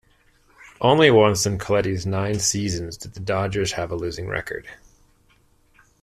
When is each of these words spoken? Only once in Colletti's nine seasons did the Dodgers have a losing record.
Only 0.81 1.11
once 1.11 1.45
in 1.45 1.59
Colletti's 1.59 2.07
nine 2.07 2.39
seasons 2.39 2.97
did 2.97 3.13
the 3.13 3.19
Dodgers 3.19 3.73
have 3.73 3.91
a 3.91 3.95
losing 3.95 4.25
record. 4.25 4.67